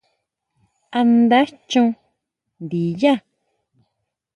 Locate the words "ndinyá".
2.63-3.13